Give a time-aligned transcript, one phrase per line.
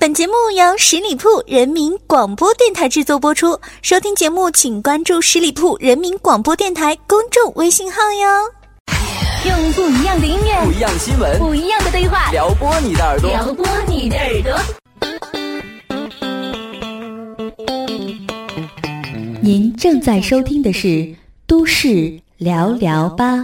[0.00, 3.58] 本节目由十里铺人民广播电台制作播出。
[3.82, 8.28] 收听节目，请关注十里铺人民广播电台公众微信号哟。
[9.44, 14.56] 用不一样的音乐，不一样的新闻，不一样的对话，撩拨你的耳朵，撩拨你的耳朵。
[19.42, 20.86] 您正在收听的是
[21.44, 23.34] 《都市聊聊吧》。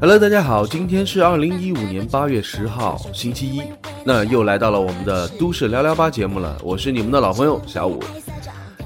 [0.00, 3.60] Hello，大家好，今天是二零一五年八月十号，星期一，
[4.04, 6.56] 那又来到了我们的都市聊聊吧节目了。
[6.62, 8.00] 我是你们的老朋友小五。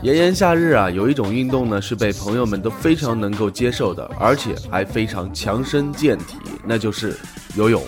[0.01, 7.15] 炎炎夏日啊，有一种运动呢是被朋友们都非常能够接受的，而且还非常强身健体，那就是
[7.55, 7.83] 游泳。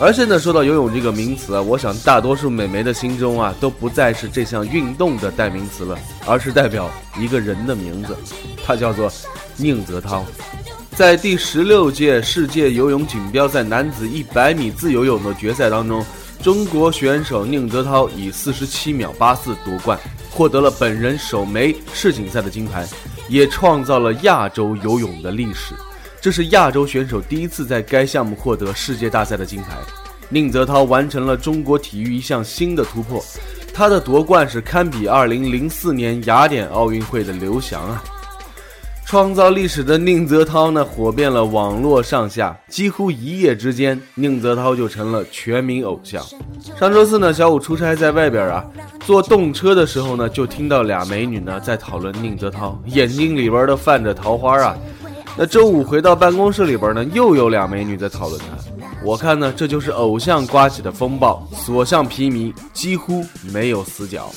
[0.00, 8.16] 而现在说到游泳这个名词啊，我想大多数美眉的心中啊，都不再是这项运动的代名词了，而是代表一个人的名字，
[8.64, 9.10] 他叫做
[9.56, 10.24] 宁泽涛。
[10.98, 16.04] 在第十六届世界游泳锦标赛男子一百米自由泳的决赛当中，
[16.42, 19.96] 中国选手宁泽涛以四十七秒八四夺冠，
[20.28, 22.84] 获得了本人首枚世锦赛的金牌，
[23.28, 25.72] 也创造了亚洲游泳的历史。
[26.20, 29.78] 这是亚洲选手第一次在该项目获得世界大赛的金牌。
[30.28, 33.24] 宁泽涛完成了中国体育一项新的突破，
[33.72, 38.02] 他的夺冠是堪比二零零四年雅典奥运会的刘翔啊！
[39.08, 46.22] 创造历史的宁泽涛呢，火遍了网络上下，几乎一夜之间，宁泽涛就成了全民偶像。
[46.78, 48.62] 上周四呢，小五出差在外边啊，
[49.06, 54.76] 坐动车的时候呢，就听到俩美女呢在讨论宁泽涛，眼睛里边都泛着桃花啊。
[55.38, 58.46] 那周五回到办公室里边呢，又有俩美女在讨论他。
[59.02, 64.30] 我看呢，这就是偶像刮起的风暴，所向披靡，几乎没有死角。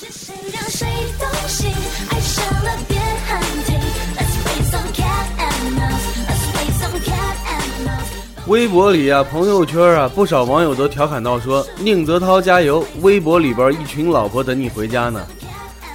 [8.51, 15.25] 微博里啊，朋友圈啊，不少网友都调侃到说：“宁泽涛加油！”微博里边一群老婆等你回家呢。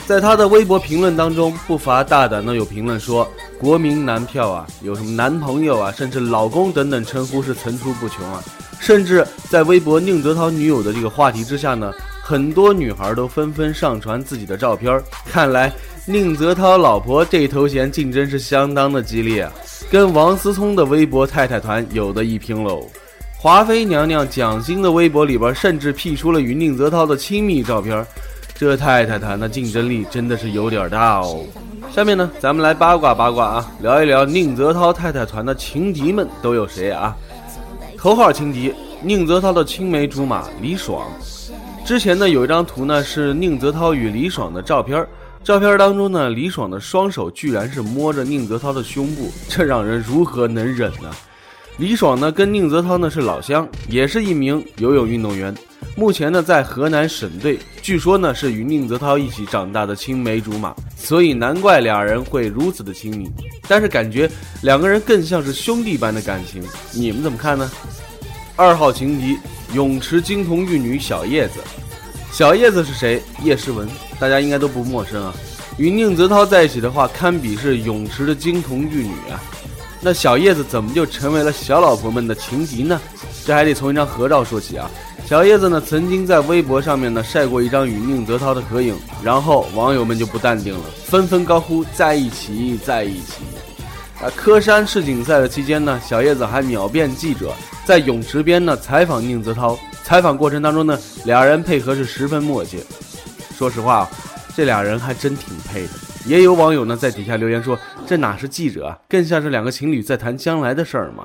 [0.07, 3.31] 在他的微博评论当中，不乏大胆的有评论说
[3.61, 8.43] ：“国民男票啊，有什么男朋友啊，甚至老公等等称呼是层出不穷啊。”
[8.81, 14.99] 甚至在微博宁泽涛女友的这个话题之下呢，很多女孩都纷纷上传自己的照片。
[15.31, 15.71] 看来
[16.07, 19.53] 宁泽涛老婆这头衔竞争是相当的激烈啊。
[19.89, 22.85] 跟王思聪的微博太太团有的一拼喽！
[23.39, 28.05] 华妃娘娘蒋欣的微博里边甚至辟出了与宁泽涛的亲密照片，
[28.57, 31.45] 这太太团的竞争力真的是有点大哦。
[31.93, 37.17] 下面呢，咱们来八卦八卦啊，聊一聊宁泽涛太太团的情敌们都有谁啊？
[37.97, 41.07] 头号情敌，宁泽涛的青梅竹马李爽。
[41.85, 45.07] 之前呢，有一张图呢是宁泽涛与李爽的照片。
[45.47, 51.09] 照片当中呢，李爽的双手居然是摸着宁泽涛的胸部，这让人如何能忍呢？
[51.79, 55.55] 李爽呢跟宁泽涛呢是老乡，也是一名游泳运动员，
[55.95, 63.31] 目前呢在河南省队，据说呢是与宁泽涛一起长大的青梅竹马，所以难怪俩人会如此的亲密。
[63.69, 64.29] 但是感觉
[64.63, 66.61] 两个人更像是兄弟般的感情，
[66.93, 67.71] 你们怎么看呢？
[68.57, 69.39] 二号情敌，
[69.73, 71.61] 泳池金童玉女小叶子。
[72.33, 73.23] 小叶子是谁？
[73.43, 73.89] 叶诗文，
[74.19, 75.35] 大家应该都不陌生啊。
[75.79, 79.41] 与宁泽涛在一起的话，堪比是泳池的金童玉女啊。
[80.01, 83.01] 那小叶子怎么就成为了小老婆们的情敌呢？
[83.45, 84.91] 这还得从一张合照说起啊。
[85.27, 93.33] 小叶子呢，曾经在微博上面呢晒过一张与宁泽涛的合影，然后网友们就不淡定了，纷纷高呼在一起，在一起。
[94.21, 97.53] 啊，科山世锦赛的期间呢，小叶子还秒变记者，
[97.85, 99.77] 在泳池边呢采访宁泽涛。
[100.07, 102.79] 采访过程当中呢，俩人配合是十分默契。
[103.57, 104.09] 说实话，
[104.55, 105.89] 这俩人还真挺配的。
[106.25, 111.25] 也有网友呢在底下留言说：“这哪是记者啊，更像是两个情侣在谈将来的事儿嘛。”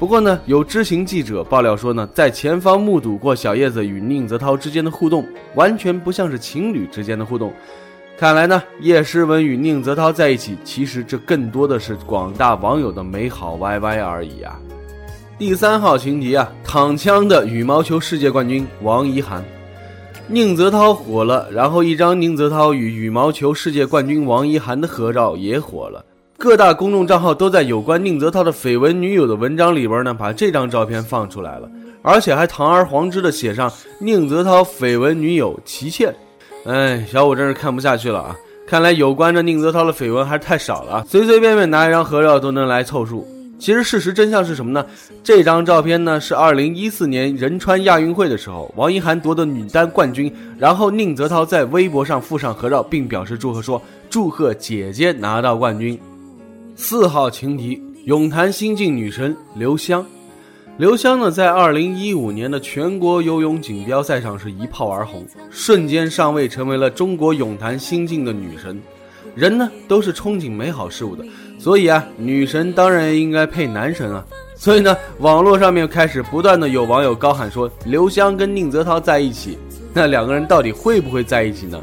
[0.00, 7.54] 不过呢，有知情记者爆料说呢，在前方目睹过小叶子与宁泽涛之间的互动，完全不像是情侣之间的互动。
[8.18, 14.58] 看来呢，叶诗文与宁泽涛在一起，其实这更多的是广大网友的美好 YY 而已啊。
[15.38, 19.44] 第三号情敌啊，躺枪的羽毛球世界冠军王怡涵，
[20.26, 26.04] 宁泽涛火了，然后一张宁泽涛与羽毛球世界冠军王怡涵的合照也火了，
[26.36, 31.70] 各大公众账号都在有关宁泽涛的绯闻女友的文章里边呢，把这张照片放出来了，
[32.02, 36.12] 而且还堂而皇之的写上宁泽涛绯闻女友齐倩。
[36.64, 38.36] 哎，小五真是看不下去了啊！
[38.66, 43.24] 看来有关着宁泽涛的绯闻还是太少了，随随便便拿一张合照都能来凑数。
[43.58, 44.86] 其实事实真相是什么呢？
[45.24, 55.98] 这张照片呢是二零一四年仁川亚运会的时候，王一涵夺得女单冠军，然后宁泽涛在微博上附上合照，并表示祝贺说：“祝贺姐姐拿到冠军。”
[56.76, 60.06] 四号情敌，泳坛新晋女神刘湘。
[60.76, 68.80] 刘湘呢，在二零一五年的全国游泳锦标赛上是一炮而红，瞬间上位，成为了中国泳坛新晋的女神。
[69.34, 71.24] 人呢，都是憧憬美好事物的。
[71.58, 74.24] 所以啊，女神当然应该配男神啊。
[74.54, 79.58] 所以呢，网络上面开始不断的有网友高喊说，刘湘跟宁泽涛在一起，
[79.92, 81.80] 那两个人到底会不会在一起呢？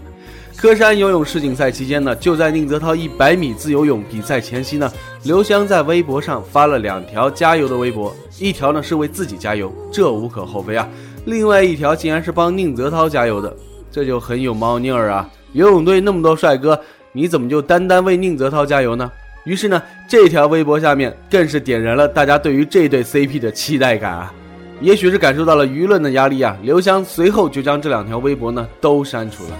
[0.58, 4.92] 科山游泳世锦赛期间呢，就在宁泽涛一百米自由泳比赛前夕呢，
[5.24, 10.88] 刘湘在微博上发了两条加油的微博，一条呢是为自己加油，这无可厚非啊。
[11.26, 13.56] 另外一条竟然是帮宁泽涛加油的，
[13.92, 15.30] 这就很有猫腻儿啊。
[15.54, 16.80] 游泳队那么多帅哥，
[17.12, 19.10] 你怎么就单单为宁泽涛加油呢？
[19.46, 24.34] 于是呢，这条微博下面更是点燃了大家对于这对 CP 的期待感啊！
[24.82, 29.52] 也许是感受到了舆论的压力啊，刘湘随后就将这两条微博呢都删除了。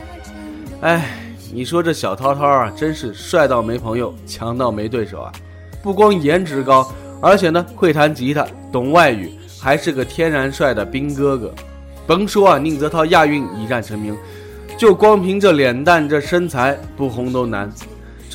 [0.82, 1.16] 哎，
[1.54, 5.32] 你说这小涛涛啊，真是帅到没朋友，强到没对手啊！
[5.84, 6.92] 不光颜值高，
[7.22, 9.32] 而且呢会弹吉他，懂外语，
[9.62, 11.54] 还是个天然帅的兵哥哥。
[12.08, 14.18] 甭说啊，宁泽涛亚运一战成名，
[14.78, 17.72] 就光凭这脸蛋这身材，不红都难。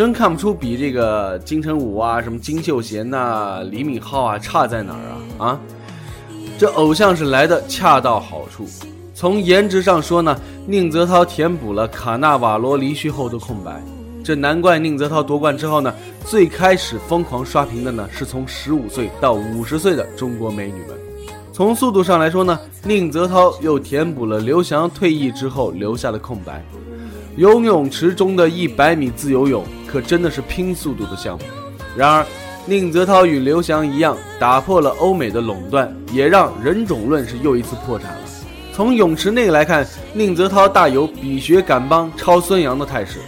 [0.01, 4.99] 真看不出比这个金城武啊、什么金秀贤呐、李敏镐啊差在哪儿
[5.37, 5.61] 啊啊！
[6.59, 8.67] 这偶像是来的恰到好处。
[9.13, 13.79] 从颜值上说呢，宁泽涛填补了卡纳瓦罗离去后的空白。
[14.25, 15.95] 这难怪宁泽涛夺冠之后呢，
[16.25, 20.97] 最开始疯狂刷屏的呢是从十五岁到五十岁的中国美女们。
[21.53, 26.65] 从速度上来说呢，宁泽涛又填补了刘翔退役之后留下的空白。
[27.37, 29.63] 游泳池中的一百米自由泳。
[29.91, 31.45] 可真的是拼速度的项目。
[31.97, 32.27] 然而，
[32.67, 38.21] 宁泽涛与刘翔一样，打破了欧美的垄断，也让人种论是又一次破产了。
[38.73, 43.19] 从泳池内来看，宁泽涛大有比学赶帮超孙杨的态势。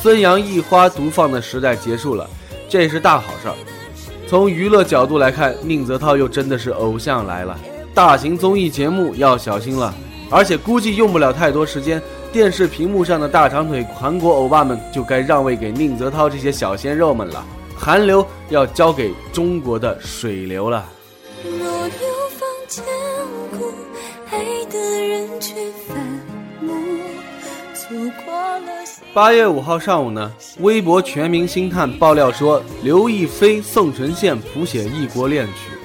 [0.00, 2.28] 孙杨一花独放的时代结束了，
[2.68, 3.54] 这是大好事儿。
[4.28, 7.58] 从娱乐角度来看，宁泽涛又真的是偶像来了。
[7.92, 9.92] 大型综艺节目要小心了，
[10.30, 12.00] 而且估计用不了太多时间。
[12.32, 17.44] 电视屏幕上的大长腿韩国欧巴们就该让位给宁泽涛这些小鲜肉们了，
[17.76, 20.86] 韩流要交给中国的水流了。
[29.12, 35.76] 八月五号上午呢，微博全民星探爆料说，刘亦菲、宋承宪谱写异国恋曲。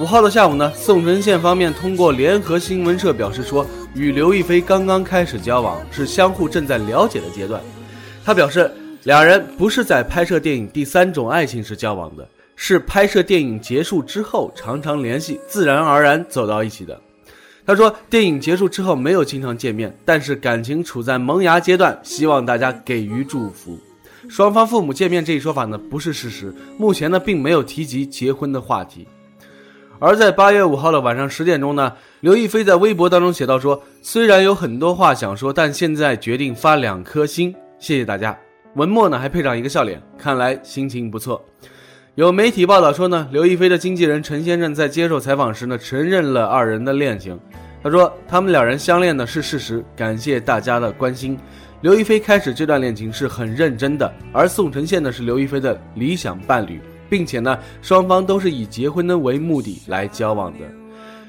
[0.00, 3.64] 五号的下午呢，宋承宪方面通过联合新闻社表示说。
[3.94, 7.60] 与刘亦菲刚刚开始交往，是相互正在了解的阶段。
[8.24, 8.70] 他表示，
[9.04, 16.98] 两人不是在拍摄电影《第三种爱情》时交往的，是拍摄电影结束之后常常联系，自然而然走到一起的。
[17.66, 23.78] 他说，电影结束之后没有经常见面，但是感情处在萌芽阶段，希望大家给予祝福。
[24.28, 26.54] 双方父母见面这一说法呢，不是事实。
[26.78, 29.06] 目前呢，并没有提及结婚的话题。
[30.04, 38.36] 而在八月五号的晚上十点钟呢，刘亦菲在微博当中写道：“说虽然有很多话想说，但现在决定发两颗心，谢谢大家。”
[38.74, 41.40] 文末呢还配上一个笑脸，看来心情不错。
[42.16, 47.38] 有媒体报道说呢，刘亦菲的经纪人陈先生在接受采访时呢，承认了二人的恋情。
[47.80, 51.38] 他说他们两人相恋呢是事实，感谢大家的关心。
[51.80, 56.80] 刘亦菲开始这段恋情是很认真的，而宋承宪呢是刘亦菲的理想伴侣。
[57.12, 60.60] 并且呢，双方都是以结婚呢为目的来交往的。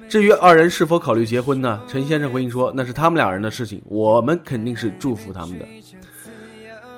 [0.07, 1.81] 至于二人是否考虑结婚呢？
[1.89, 5.65] 陈先生回应说：“那是他们两人的事情，我们肯定是祝福他们的。”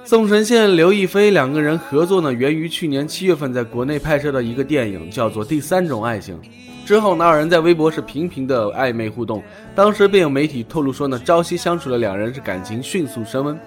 [0.06, 6.40] 宋承宪、刘亦菲两个人合作呢，源于去年七月份在国内拍摄的一个电影，叫做《第三种爱情》。
[6.86, 9.42] 之后呢，二人在微博是频频的暧昧互动，
[9.74, 13.60] 当时便有媒体透露说呢，朝夕相处的两人是感情迅速升温。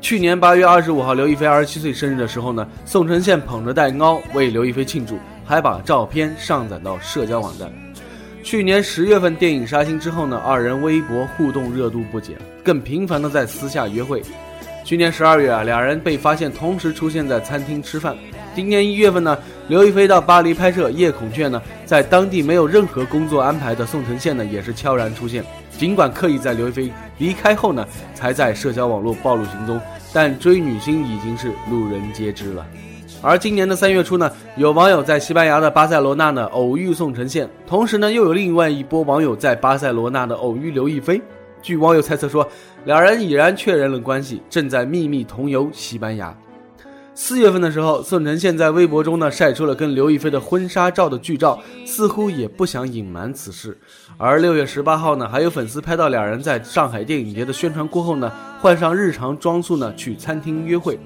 [0.00, 7.70] 去年八月二十五号，刘亦菲二十七岁生日的时候呢，宋承宪捧着蛋糕为刘亦菲庆祝，还把照片上载到社交网站。
[8.44, 14.22] 去年十月份电影杀青之后呢，二人微博互动热度不减，更频繁的在私下约会。
[14.84, 18.16] 去年十二月啊，两人被发现同时出现在餐厅吃饭。
[18.54, 19.36] 今年一月份呢，
[19.66, 25.44] 刘亦菲到巴黎拍摄《夜孔雀》呢，在当地没有任何工作安排的宋承宪呢，也是悄然出现。
[25.78, 29.80] 尽管刻意在刘亦菲离开后呢，才在社交网络暴露行踪，
[30.12, 32.66] 但追女星已经是路人皆知了。
[33.22, 41.22] 而今年的三月初呢，有网友在西班牙的巴塞罗那呢偶遇宋承宪，同时呢又有另外一波网友在巴塞罗那的偶遇刘亦菲。
[41.62, 42.48] 据网友猜测说，
[42.84, 46.36] 两人已然确认了关系，正在秘密同游西班牙。
[47.20, 53.76] 四月份的时候，宋承宪在微博中呢晒出了跟刘亦菲的婚纱照的剧照，似乎也不想隐瞒此事。
[54.16, 60.96] 而六月十八号呢，还有粉丝拍到两人在上海电影节的宣传过后呢，换上日常装束呢去餐厅约会。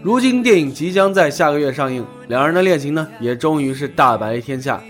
[0.00, 4.80] 如今电影即将在下个月上映，两人的恋情呢也终于是大白天下。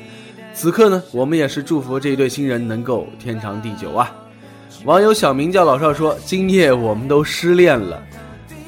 [0.53, 4.15] 此刻呢，我们也是祝福这一对新人能够天长地久啊。
[4.85, 8.03] 网友小名叫老少说：“今夜我们都失恋了。”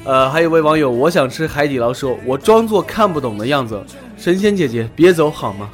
[0.03, 3.79] 呃，还有位网友，我想吃海底捞，说我装作看不懂的样子。
[4.17, 5.69] 神仙姐姐，别走好吗？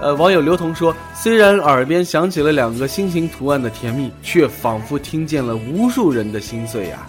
[0.00, 7.06] 呃，网友刘彤说，虽然耳边响起了两个心形图案的甜蜜，却仿佛听见了无数人的心碎呀。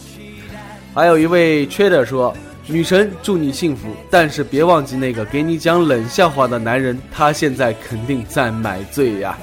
[0.94, 2.34] 还有一位 trader 说，
[2.68, 9.38] 女神祝你幸福，但是别忘记那个给你讲冷笑话的男人，他现在肯定在买醉呀。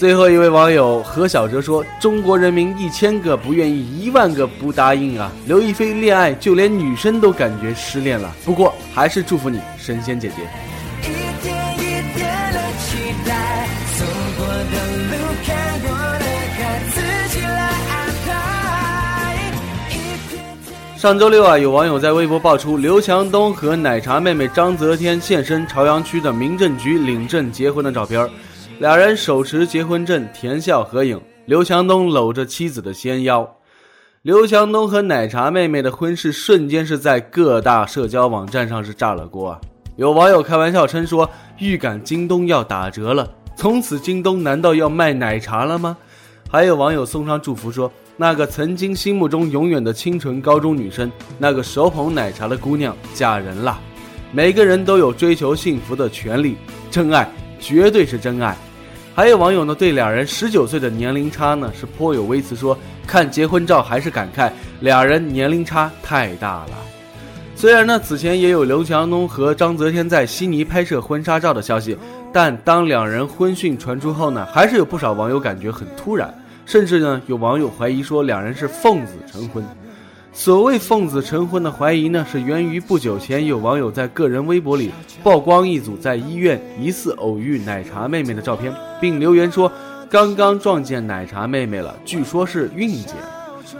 [0.00, 5.30] 最后一位网友何小哲说：“中国人民一千个不愿意，一万个不答应啊！
[5.44, 8.34] 刘亦菲恋爱，就连女生都感觉失恋了。
[8.42, 10.36] 不过还是祝福你，神仙姐姐。”
[20.96, 28.30] 上周六啊，有网友在微博爆出刘强东和奶茶妹妹张泽天现身朝阳区的民政局领证结婚的照片儿。
[28.80, 31.20] 俩人手持结婚证，甜笑合影。
[31.44, 33.46] 刘强东搂着妻子的纤腰。
[34.22, 39.60] 刘强东和奶茶妹妹的婚事瞬间是在各大社交网站上是炸了锅啊！
[39.96, 45.94] 有网友开玩笑称说，预感京东要打折了，从此京东难道要卖奶茶了吗？
[46.50, 53.78] 还有网友送上祝福说，那个曾经心目中永远的清纯高中女生，那个手捧奶茶的姑娘嫁人了。
[54.32, 56.56] 每个人都有追求幸福的权利，
[56.90, 58.56] 真爱绝对是真爱。
[59.20, 62.74] 还有网友呢，对两人十九岁的年龄差呢是颇有微词，说
[63.06, 64.50] 看结婚照还是感慨
[64.80, 66.70] 俩人年龄差太大了。
[67.54, 71.98] 虽然呢此前也有刘强东和张泽天在悉尼拍摄婚纱照的消息，
[72.32, 76.32] 但当两人婚讯传出后呢，还是有不少网友感觉很突然，
[76.64, 79.62] 甚至呢有网友怀疑说两人是奉子成婚。
[80.32, 84.90] 所谓奉子成婚的怀疑呢，是源于不久前有网友在个人微博里
[85.22, 89.70] 曝光一组在医院疑似偶遇奶茶妹妹的照片，并留言说
[90.08, 93.16] 刚刚撞见奶茶妹妹了，据说是孕检。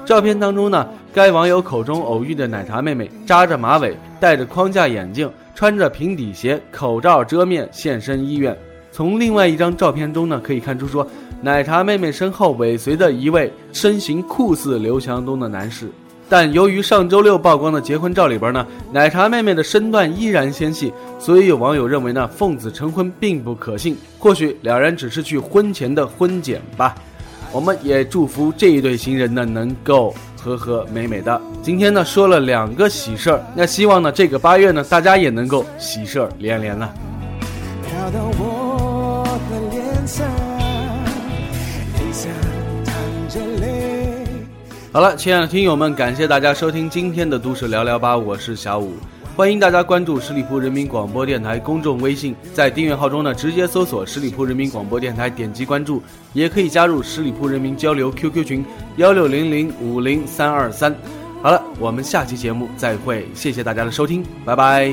[0.04, 8.56] 照片当中呢，该网友口中偶遇的奶茶妹妹扎着马尾，戴着框架眼镜，穿着平底鞋，口罩遮面现身医院。
[8.90, 11.06] 从另外一张照片中呢，可以看出说
[11.40, 15.88] 奶茶妹妹身后尾随的一位身形酷似刘强东的男士。
[16.30, 23.96] 但由于上周六曝光的结婚照里边呢，奶茶妹妹的身段依然纤细，所以有网友认为呢，奉子成婚并不可信。
[24.16, 26.94] 或许两人只是去婚前的婚检吧。
[27.50, 31.42] 我们也祝福这一对新人呢，能够和和美美的。
[31.62, 36.94] 今天呢，说了两个喜事儿，那希望呢，这个八月呢，大家也能够喜事儿连连了。
[44.92, 48.94] 好了，亲爱的听友们，感谢大家收听今天的都市聊聊吧，我是小五，
[49.36, 58.64] 欢迎大家关注十里铺人民广播电台公众微信，在订阅号中呢直接搜索十里铺人民广播电台，点击关注，也可以加入十里铺人民交流 QQ 群
[58.96, 60.92] 幺六零零五零三二三。
[61.40, 64.92] 好了，我们下期节目再会，谢谢大家的收听，拜拜。